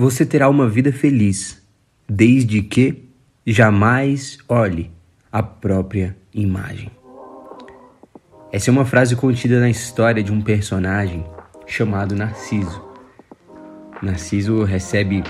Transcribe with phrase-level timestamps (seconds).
[0.00, 1.62] Você terá uma vida feliz,
[2.08, 3.10] desde que
[3.46, 4.90] jamais olhe
[5.30, 6.90] a própria imagem.
[8.50, 11.22] Essa é uma frase contida na história de um personagem
[11.66, 12.82] chamado Narciso.
[14.00, 15.22] Narciso recebe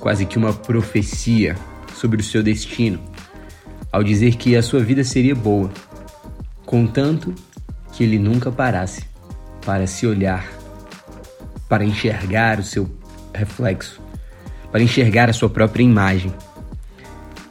[0.00, 1.56] quase que uma profecia
[1.94, 2.98] sobre o seu destino,
[3.92, 5.70] ao dizer que a sua vida seria boa,
[6.66, 7.32] contanto
[7.92, 9.04] que ele nunca parasse
[9.64, 10.44] para se olhar,
[11.68, 13.03] para enxergar o seu
[13.34, 14.00] reflexo,
[14.70, 16.32] para enxergar a sua própria imagem.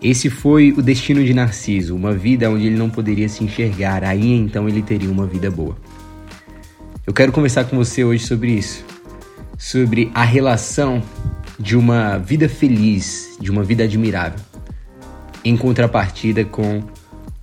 [0.02, 4.34] Esse foi o destino de Narciso, uma vida onde ele não poderia se enxergar, aí
[4.34, 5.78] então ele teria uma vida boa.
[7.06, 8.84] Eu quero conversar com você hoje sobre isso,
[9.58, 11.02] sobre a relação
[11.60, 14.40] de uma vida feliz, de uma vida admirável,
[15.44, 16.84] em contrapartida com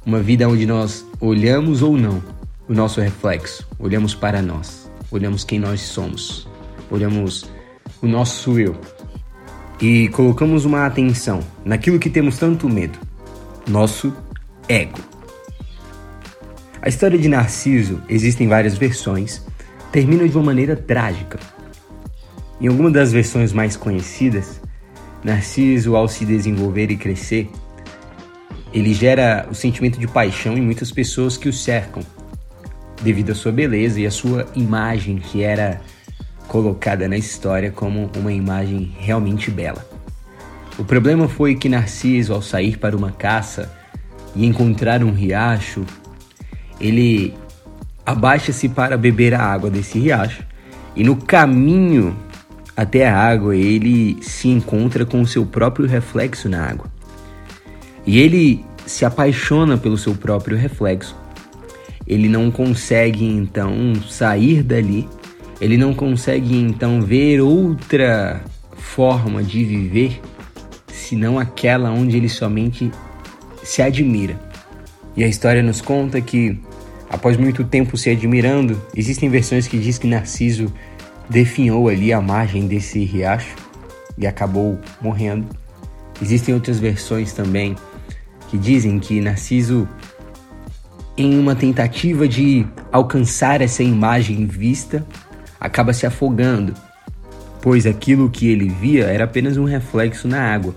[0.05, 2.23] uma vida onde nós olhamos ou não
[2.69, 6.47] o nosso reflexo, olhamos para nós, olhamos quem nós somos,
[6.91, 7.51] olhamos
[8.03, 8.77] o nosso eu
[9.81, 12.99] e colocamos uma atenção naquilo que temos tanto medo,
[13.69, 14.13] nosso
[14.69, 14.99] ego.
[16.83, 19.45] A história de Narciso existem várias versões,
[19.93, 21.39] termina de uma maneira trágica.
[22.61, 24.61] Em alguma das versões mais conhecidas,
[25.25, 27.51] Narciso, ao se desenvolver e crescer,
[28.73, 32.03] ele gera o sentimento de paixão em muitas pessoas que o cercam,
[33.03, 35.81] devido à sua beleza e à sua imagem que era
[36.51, 39.89] colocada na história como uma imagem realmente bela.
[40.77, 43.71] O problema foi que Narciso, ao sair para uma caça
[44.35, 45.87] e encontrar um riacho,
[46.81, 47.33] ele
[48.05, 50.43] abaixa-se para beber a água desse riacho
[50.97, 52.17] e no caminho
[52.77, 56.91] até a água ele se encontra com o seu próprio reflexo na água.
[58.05, 61.15] E ele se apaixona pelo seu próprio reflexo.
[62.05, 65.09] Ele não consegue então sair dali
[65.61, 68.43] ele não consegue então ver outra
[68.73, 70.21] forma de viver
[70.89, 72.91] senão aquela onde ele somente
[73.63, 74.41] se admira.
[75.17, 76.59] E a história nos conta que,
[77.09, 80.73] após muito tempo se admirando, existem versões que diz que Narciso
[81.29, 83.55] definhou ali a margem desse riacho
[84.17, 85.47] e acabou morrendo.
[86.23, 87.77] Existem outras versões também
[88.49, 89.89] que dizem que Narciso,
[91.17, 95.07] em uma tentativa de alcançar essa imagem vista,
[95.61, 96.75] acaba se afogando,
[97.61, 100.75] pois aquilo que ele via era apenas um reflexo na água.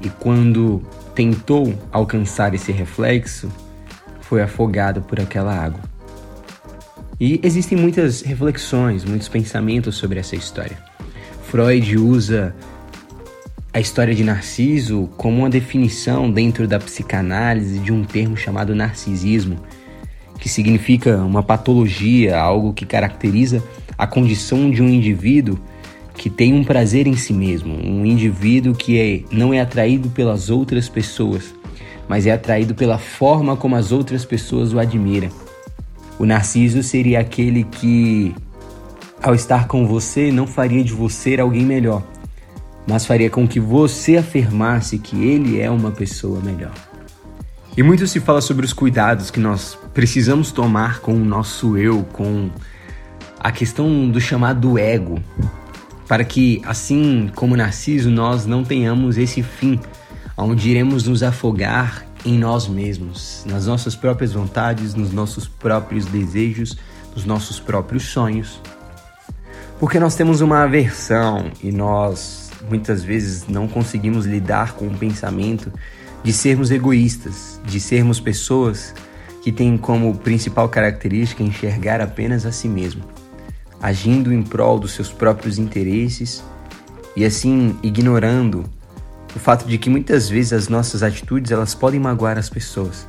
[0.00, 0.82] E quando
[1.14, 3.50] tentou alcançar esse reflexo,
[4.20, 5.80] foi afogado por aquela água.
[7.18, 10.76] E existem muitas reflexões, muitos pensamentos sobre essa história.
[11.44, 12.54] Freud usa
[13.72, 19.58] a história de Narciso como uma definição dentro da psicanálise de um termo chamado narcisismo,
[20.38, 23.62] que significa uma patologia, algo que caracteriza
[23.96, 25.58] a condição de um indivíduo
[26.16, 30.48] que tem um prazer em si mesmo, um indivíduo que é, não é atraído pelas
[30.48, 31.54] outras pessoas,
[32.08, 35.28] mas é atraído pela forma como as outras pessoas o admiram.
[36.18, 38.34] O narciso seria aquele que,
[39.20, 42.02] ao estar com você, não faria de você alguém melhor,
[42.86, 46.72] mas faria com que você afirmasse que ele é uma pessoa melhor.
[47.76, 52.04] E muito se fala sobre os cuidados que nós precisamos tomar com o nosso eu,
[52.12, 52.48] com
[53.44, 55.22] a questão do chamado ego,
[56.08, 59.78] para que, assim como Narciso, nós não tenhamos esse fim,
[60.34, 66.78] onde iremos nos afogar em nós mesmos, nas nossas próprias vontades, nos nossos próprios desejos,
[67.14, 68.62] nos nossos próprios sonhos.
[69.78, 75.70] Porque nós temos uma aversão e nós muitas vezes não conseguimos lidar com o pensamento
[76.22, 78.94] de sermos egoístas, de sermos pessoas
[79.42, 83.04] que têm como principal característica enxergar apenas a si mesmo
[83.80, 86.42] agindo em prol dos seus próprios interesses
[87.16, 88.64] e assim ignorando
[89.34, 93.06] o fato de que muitas vezes as nossas atitudes elas podem magoar as pessoas.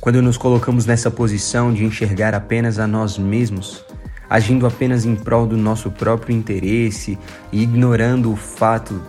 [0.00, 3.84] Quando nos colocamos nessa posição de enxergar apenas a nós mesmos,
[4.28, 7.18] agindo apenas em prol do nosso próprio interesse
[7.52, 9.00] e ignorando o fato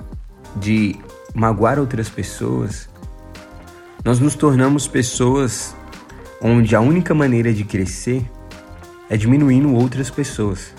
[0.56, 0.95] de
[1.33, 2.88] magoar outras pessoas,
[4.04, 5.75] nós nos tornamos pessoas
[6.42, 8.24] onde a única maneira de crescer
[9.10, 10.74] é diminuindo outras pessoas.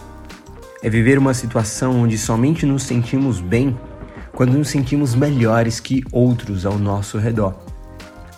[0.82, 3.76] É viver uma situação onde somente nos sentimos bem
[4.32, 7.54] quando nos sentimos melhores que outros ao nosso redor.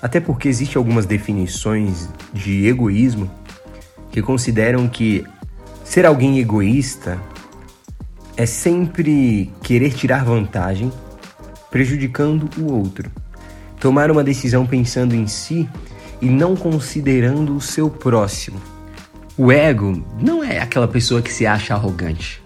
[0.00, 3.28] Até porque existem algumas definições de egoísmo
[4.10, 5.24] que consideram que
[5.84, 7.20] ser alguém egoísta
[8.36, 10.92] é sempre querer tirar vantagem,
[11.70, 13.10] prejudicando o outro.
[13.80, 15.68] Tomar uma decisão pensando em si
[16.20, 18.77] e não considerando o seu próximo.
[19.40, 22.42] O ego não é aquela pessoa que se acha arrogante.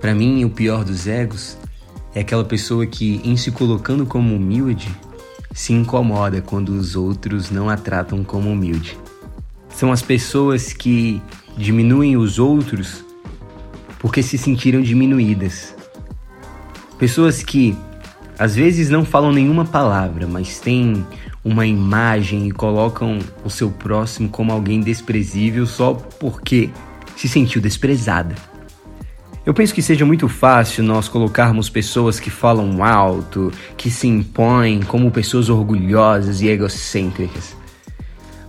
[0.00, 1.58] Para mim, o pior dos egos
[2.14, 4.90] é aquela pessoa que, em se colocando como humilde,
[5.52, 8.98] se incomoda quando os outros não a tratam como humilde.
[9.68, 11.20] São as pessoas que
[11.58, 13.04] diminuem os outros
[13.98, 15.74] porque se sentiram diminuídas.
[16.98, 17.76] Pessoas que
[18.38, 21.06] às vezes não falam nenhuma palavra, mas têm
[21.44, 26.70] uma imagem e colocam o seu próximo como alguém desprezível só porque
[27.16, 28.34] se sentiu desprezada.
[29.46, 34.80] Eu penso que seja muito fácil nós colocarmos pessoas que falam alto, que se impõem
[34.80, 37.54] como pessoas orgulhosas e egocêntricas.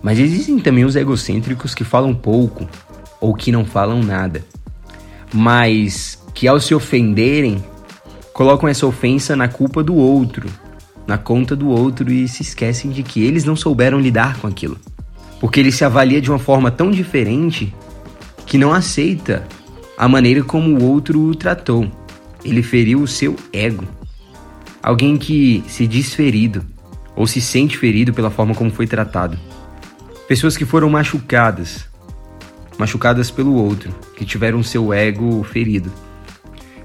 [0.01, 2.65] Mas existem também os egocêntricos que falam pouco
[3.19, 4.45] ou que não falam nada,
[5.33, 7.61] mas que ao se ofenderem,
[8.35, 10.49] colocam essa ofensa na culpa do outro,
[11.07, 14.77] na conta do outro e se esquecem de que eles não souberam lidar com aquilo.
[15.39, 17.73] Porque ele se avalia de uma forma tão diferente
[18.45, 19.47] que não aceita
[19.97, 21.89] a maneira como o outro o tratou.
[22.43, 23.85] Ele feriu o seu ego.
[24.83, 26.61] Alguém que se diz ferido
[27.15, 29.39] ou se sente ferido pela forma como foi tratado.
[30.27, 31.85] Pessoas que foram machucadas,
[32.77, 35.89] machucadas pelo outro, que tiveram seu ego ferido.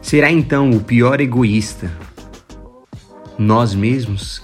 [0.03, 1.91] Será então o pior egoísta
[3.39, 4.43] nós mesmos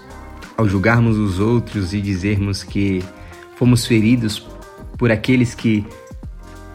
[0.57, 3.05] ao julgarmos os outros e dizermos que
[3.57, 4.47] fomos feridos
[4.97, 5.87] por aqueles que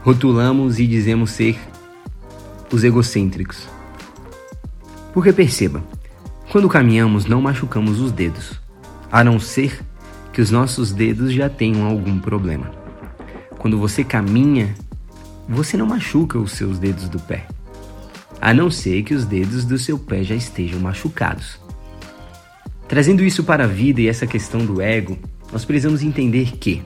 [0.04, 1.60] rotulamos e dizemos ser
[2.72, 3.68] os egocêntricos.
[5.14, 5.84] Porque perceba,
[6.52, 8.60] quando caminhamos não machucamos os dedos,
[9.12, 9.82] a não ser
[10.32, 12.72] que os nossos dedos já tenham algum problema.
[13.58, 14.76] Quando você caminha,
[15.48, 17.48] você não machuca os seus dedos do pé,
[18.42, 21.60] a não ser que os dedos do seu pé já estejam machucados.
[22.88, 25.18] Trazendo isso para a vida e essa questão do ego,
[25.54, 26.82] nós precisamos entender que,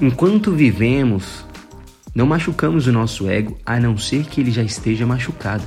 [0.00, 1.44] enquanto vivemos
[2.14, 5.64] não machucamos o nosso ego a não ser que ele já esteja machucado.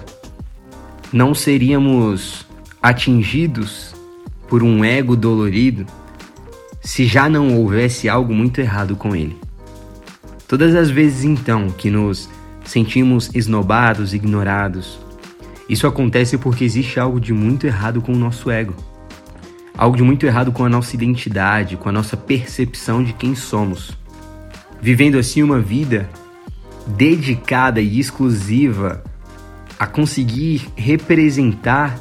[1.11, 2.45] Não seríamos
[2.81, 3.95] atingidos
[4.47, 5.85] por um ego dolorido
[6.81, 9.37] se já não houvesse algo muito errado com ele.
[10.47, 12.29] Todas as vezes então que nos
[12.65, 14.99] sentimos esnobados, ignorados,
[15.67, 18.75] isso acontece porque existe algo de muito errado com o nosso ego.
[19.75, 23.97] Algo de muito errado com a nossa identidade, com a nossa percepção de quem somos.
[24.81, 26.09] Vivendo assim uma vida
[26.85, 29.03] dedicada e exclusiva
[29.79, 31.99] a conseguir representar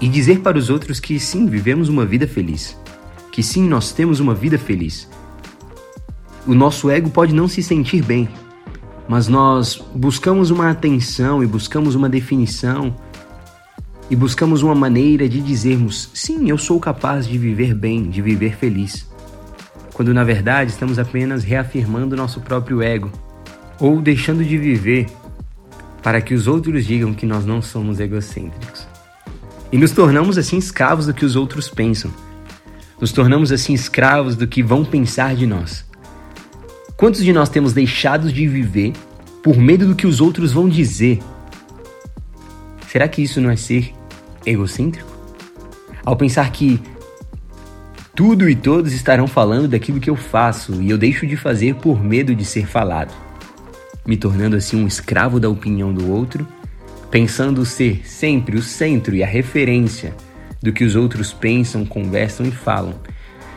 [0.00, 2.76] e dizer para os outros que sim, vivemos uma vida feliz,
[3.30, 5.08] que sim, nós temos uma vida feliz.
[6.46, 8.28] O nosso ego pode não se sentir bem,
[9.08, 12.94] mas nós buscamos uma atenção e buscamos uma definição
[14.10, 18.56] e buscamos uma maneira de dizermos: sim, eu sou capaz de viver bem, de viver
[18.56, 19.08] feliz.
[19.92, 23.10] Quando na verdade estamos apenas reafirmando nosso próprio ego
[23.78, 25.06] ou deixando de viver
[26.02, 28.86] para que os outros digam que nós não somos egocêntricos.
[29.72, 32.10] E nos tornamos assim escravos do que os outros pensam.
[33.00, 35.84] Nos tornamos assim escravos do que vão pensar de nós.
[36.96, 38.92] Quantos de nós temos deixado de viver
[39.42, 41.20] por medo do que os outros vão dizer?
[42.88, 43.92] Será que isso não é ser
[44.46, 45.12] egocêntrico?
[46.04, 46.80] Ao pensar que
[48.14, 52.02] tudo e todos estarão falando daquilo que eu faço e eu deixo de fazer por
[52.02, 53.12] medo de ser falado
[54.06, 56.46] me tornando assim um escravo da opinião do outro,
[57.10, 60.14] pensando ser sempre o centro e a referência
[60.62, 62.94] do que os outros pensam, conversam e falam.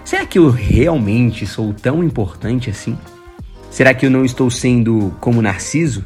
[0.06, 2.98] Será que eu realmente sou tão importante assim?
[3.70, 6.04] Será que eu não estou sendo como Narciso?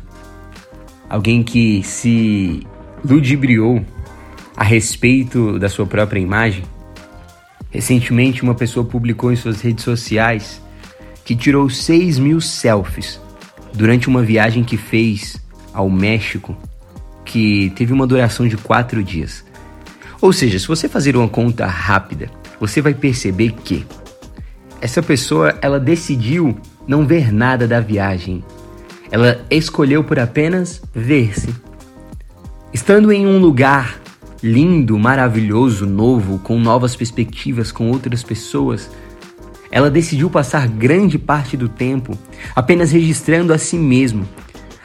[1.10, 2.66] Alguém que se
[3.04, 3.84] ludibriou
[4.56, 6.64] a respeito da sua própria imagem?
[7.70, 10.62] Recentemente, uma pessoa publicou em suas redes sociais
[11.24, 13.20] que tirou 6 mil selfies
[13.74, 15.42] durante uma viagem que fez
[15.74, 16.58] ao México,
[17.24, 19.46] que teve uma duração de quatro dias.
[20.20, 23.86] Ou seja, se você fazer uma conta rápida, você vai perceber que
[24.82, 26.58] essa pessoa ela decidiu
[26.92, 28.44] não ver nada da viagem.
[29.10, 31.56] Ela escolheu por apenas ver-se.
[32.74, 33.98] Estando em um lugar
[34.44, 38.92] lindo, maravilhoso, novo, com novas perspectivas, com outras pessoas,
[39.72, 42.18] ela decidiu passar grande parte do tempo
[42.54, 44.26] apenas registrando a si mesma,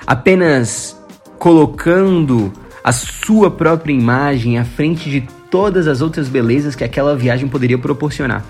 [0.07, 0.97] apenas
[1.41, 2.53] colocando
[2.85, 7.79] a sua própria imagem à frente de todas as outras belezas que aquela viagem poderia
[7.79, 8.45] proporcionar.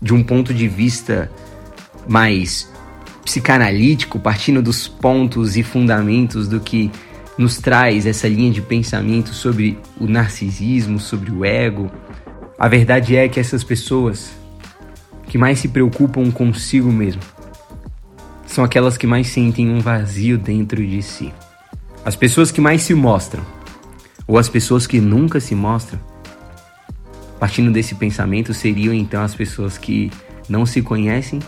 [0.00, 1.30] De um ponto de vista
[2.08, 2.70] mais
[3.24, 6.90] psicanalítico, partindo dos pontos e fundamentos do que
[7.38, 11.90] nos traz essa linha de pensamento sobre o narcisismo, sobre o ego,
[12.58, 14.32] a verdade é que essas pessoas
[15.26, 17.22] que mais se preocupam consigo mesmo.
[18.46, 21.32] São aquelas que mais sentem um vazio dentro de si.
[22.04, 23.44] As pessoas que mais se mostram,
[24.26, 25.98] ou as pessoas que nunca se mostram?
[27.40, 30.10] Partindo desse pensamento, seriam então as pessoas que
[30.48, 31.40] não se conhecem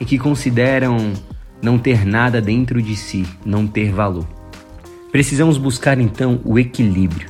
[0.00, 1.12] e que consideram
[1.62, 4.26] não ter nada dentro de si, não ter valor.
[5.10, 7.28] Precisamos buscar então o equilíbrio.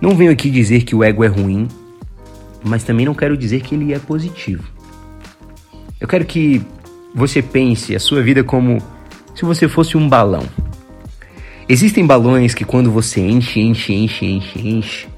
[0.00, 1.68] Não venho aqui dizer que o ego é ruim,
[2.62, 4.64] mas também não quero dizer que ele é positivo.
[6.00, 6.62] Eu quero que
[7.14, 8.78] você pense a sua vida como
[9.34, 10.44] se você fosse um balão.
[11.68, 15.08] Existem balões que quando você enche, enche, enche, enche, enche,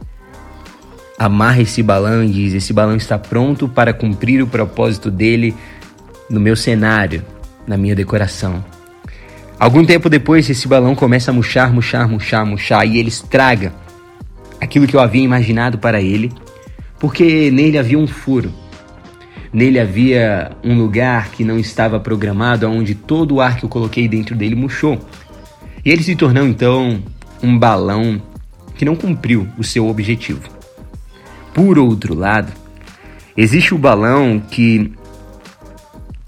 [1.18, 5.54] amarra esse balão e diz: esse balão está pronto para cumprir o propósito dele
[6.28, 7.24] no meu cenário,
[7.66, 8.64] na minha decoração.
[9.58, 13.72] Algum tempo depois, esse balão começa a murchar, murchar, murchar, murchar e ele estraga
[14.60, 16.32] aquilo que eu havia imaginado para ele,
[16.98, 18.52] porque nele havia um furo.
[19.52, 24.06] Nele havia um lugar que não estava programado, onde todo o ar que eu coloquei
[24.06, 24.98] dentro dele murchou.
[25.84, 27.02] E ele se tornou então
[27.42, 28.20] um balão
[28.76, 30.42] que não cumpriu o seu objetivo.
[31.52, 32.52] Por outro lado,
[33.36, 34.92] existe o balão que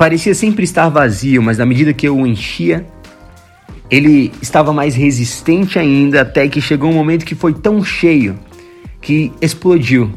[0.01, 2.87] parecia sempre estar vazio, mas na medida que eu o enchia,
[3.91, 8.39] ele estava mais resistente ainda até que chegou um momento que foi tão cheio
[8.99, 10.11] que explodiu.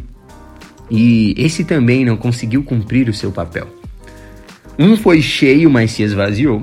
[0.90, 3.68] E esse também não conseguiu cumprir o seu papel.
[4.80, 6.62] Um foi cheio, mas se esvaziou.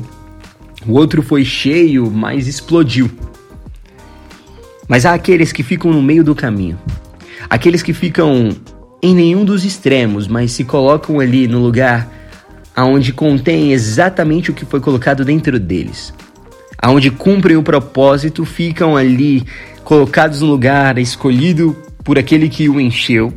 [0.88, 3.10] O outro foi cheio, mas explodiu.
[4.88, 6.78] Mas há aqueles que ficam no meio do caminho.
[7.50, 8.48] Aqueles que ficam
[9.02, 12.19] em nenhum dos extremos, mas se colocam ali no lugar
[12.74, 16.12] aonde contém exatamente o que foi colocado dentro deles.
[16.78, 19.44] Aonde cumprem o propósito, ficam ali
[19.84, 23.32] colocados no lugar escolhido por aquele que o encheu,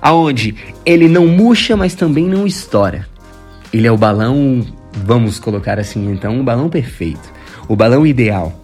[0.00, 3.06] aonde ele não murcha, mas também não estoura.
[3.72, 7.32] Ele é o balão, vamos colocar assim então, o balão perfeito,
[7.68, 8.58] o balão ideal.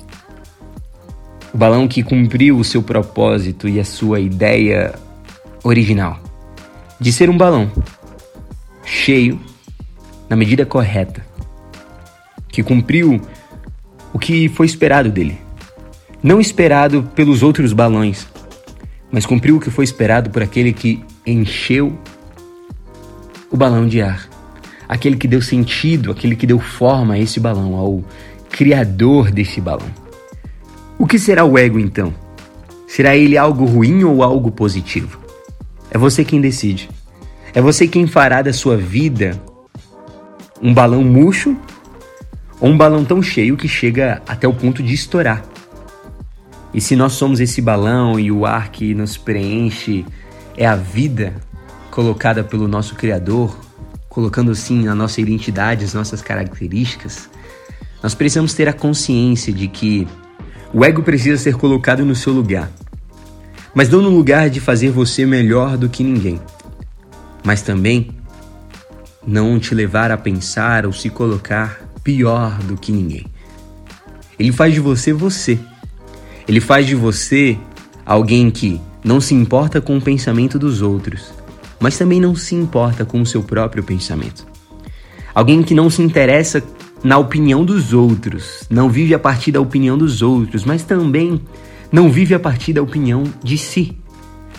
[1.52, 4.94] O balão que cumpriu o seu propósito e a sua ideia
[5.64, 6.20] original
[7.00, 7.70] de ser um balão
[8.84, 9.40] cheio
[10.30, 11.26] na medida correta,
[12.48, 13.20] que cumpriu
[14.12, 15.36] o que foi esperado dele.
[16.22, 18.28] Não esperado pelos outros balões,
[19.10, 21.98] mas cumpriu o que foi esperado por aquele que encheu
[23.50, 24.28] o balão de ar.
[24.88, 28.04] Aquele que deu sentido, aquele que deu forma a esse balão, ao
[28.50, 29.88] criador desse balão.
[30.96, 32.14] O que será o ego então?
[32.86, 35.18] Será ele algo ruim ou algo positivo?
[35.90, 36.88] É você quem decide.
[37.52, 39.40] É você quem fará da sua vida
[40.62, 41.56] um balão murcho
[42.60, 45.42] ou um balão tão cheio que chega até o ponto de estourar.
[46.72, 50.04] E se nós somos esse balão e o ar que nos preenche
[50.56, 51.34] é a vida
[51.90, 53.58] colocada pelo nosso Criador,
[54.08, 57.28] colocando assim a nossa identidade, as nossas características,
[58.02, 60.06] nós precisamos ter a consciência de que
[60.72, 62.70] o ego precisa ser colocado no seu lugar.
[63.74, 66.40] Mas não no lugar de fazer você melhor do que ninguém,
[67.44, 68.10] mas também
[69.26, 73.26] não te levar a pensar ou se colocar pior do que ninguém.
[74.38, 75.58] Ele faz de você você.
[76.48, 77.58] Ele faz de você
[78.04, 81.32] alguém que não se importa com o pensamento dos outros,
[81.78, 84.46] mas também não se importa com o seu próprio pensamento.
[85.34, 86.62] Alguém que não se interessa
[87.02, 91.40] na opinião dos outros, não vive a partir da opinião dos outros, mas também
[91.90, 93.96] não vive a partir da opinião de si.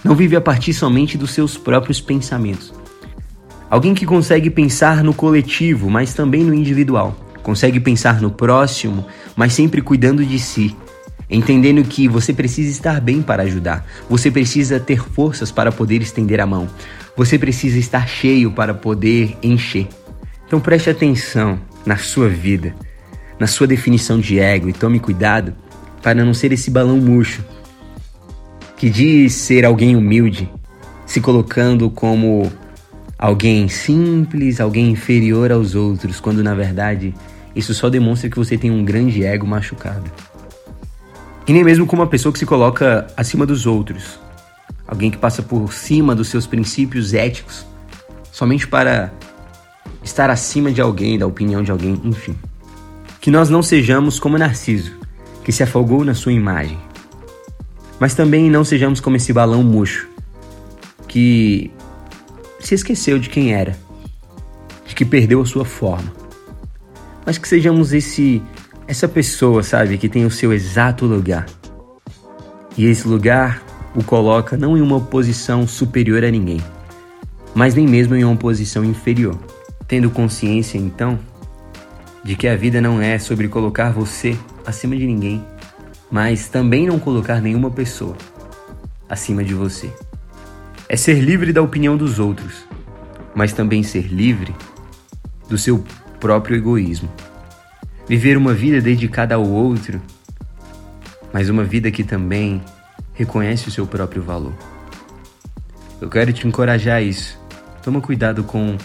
[0.03, 2.73] Não vive a partir somente dos seus próprios pensamentos.
[3.71, 7.15] Alguém que consegue pensar no coletivo, mas também no individual.
[7.41, 10.75] Consegue pensar no próximo, mas sempre cuidando de si.
[11.29, 13.87] Entendendo que você precisa estar bem para ajudar.
[14.09, 16.67] Você precisa ter forças para poder estender a mão.
[17.15, 19.87] Você precisa estar cheio para poder encher.
[20.45, 22.75] Então preste atenção na sua vida,
[23.39, 25.55] na sua definição de ego e tome cuidado
[26.03, 27.41] para não ser esse balão murcho
[28.75, 30.51] que diz ser alguém humilde,
[31.05, 32.51] se colocando como
[33.21, 37.13] alguém simples, alguém inferior aos outros, quando na verdade
[37.55, 40.11] isso só demonstra que você tem um grande ego machucado.
[41.47, 44.19] E nem mesmo como uma pessoa que se coloca acima dos outros,
[44.87, 47.65] alguém que passa por cima dos seus princípios éticos,
[48.31, 49.13] somente para
[50.03, 52.35] estar acima de alguém, da opinião de alguém, enfim.
[53.19, 54.93] Que nós não sejamos como Narciso,
[55.43, 56.79] que se afogou na sua imagem.
[57.99, 60.07] Mas também não sejamos como esse balão murcho,
[61.07, 61.71] que
[62.61, 63.77] se esqueceu de quem era,
[64.85, 66.11] de que perdeu a sua forma.
[67.25, 68.41] Mas que sejamos esse
[68.87, 71.45] essa pessoa, sabe, que tem o seu exato lugar.
[72.77, 73.63] E esse lugar
[73.95, 76.61] o coloca não em uma posição superior a ninguém,
[77.53, 79.37] mas nem mesmo em uma posição inferior.
[79.87, 81.19] Tendo consciência, então,
[82.23, 85.43] de que a vida não é sobre colocar você acima de ninguém,
[86.09, 88.15] mas também não colocar nenhuma pessoa
[89.09, 89.89] acima de você.
[90.91, 92.67] É ser livre da opinião dos outros,
[93.33, 94.53] mas também ser livre
[95.47, 95.81] do seu
[96.19, 97.09] próprio egoísmo.
[98.05, 100.01] Viver uma vida dedicada ao outro,
[101.31, 102.61] mas uma vida que também
[103.13, 104.51] reconhece o seu próprio valor.
[106.01, 107.39] Eu quero te encorajar a isso.
[107.81, 108.77] Toma cuidado com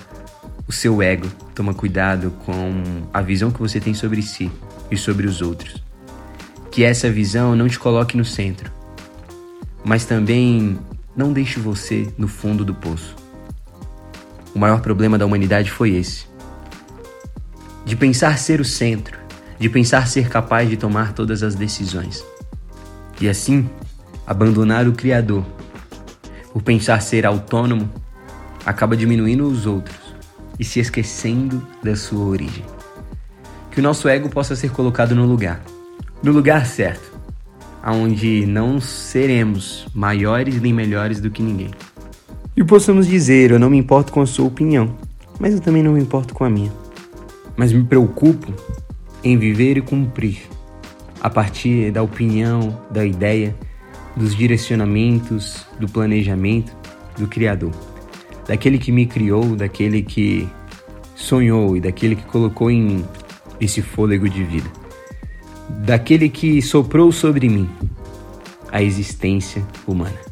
[0.68, 4.48] o seu ego, toma cuidado com a visão que você tem sobre si
[4.92, 5.82] e sobre os outros.
[6.70, 8.70] Que essa visão não te coloque no centro,
[9.84, 10.78] mas também
[11.16, 13.16] não deixe você no fundo do poço.
[14.54, 16.26] O maior problema da humanidade foi esse.
[17.84, 19.18] De pensar ser o centro,
[19.58, 22.24] de pensar ser capaz de tomar todas as decisões.
[23.20, 23.68] E assim,
[24.26, 25.44] abandonar o Criador.
[26.52, 27.90] Por pensar ser autônomo,
[28.64, 30.14] acaba diminuindo os outros
[30.58, 32.64] e se esquecendo da sua origem.
[33.70, 35.60] Que o nosso ego possa ser colocado no lugar,
[36.22, 37.15] no lugar certo
[37.92, 41.70] onde não seremos maiores nem melhores do que ninguém.
[42.56, 44.96] E possamos dizer: eu não me importo com a sua opinião,
[45.38, 46.72] mas eu também não me importo com a minha.
[47.56, 48.52] Mas me preocupo
[49.22, 50.42] em viver e cumprir
[51.20, 53.54] a partir da opinião, da ideia,
[54.16, 56.76] dos direcionamentos, do planejamento
[57.16, 57.72] do Criador,
[58.46, 60.48] daquele que me criou, daquele que
[61.14, 63.04] sonhou e daquele que colocou em mim
[63.58, 64.85] esse fôlego de vida
[65.68, 67.68] daquele que soprou sobre mim
[68.70, 70.25] a existência humana.